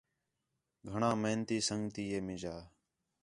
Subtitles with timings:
[0.89, 2.55] گھݨاں محنتی سنڳی ہِے میں جا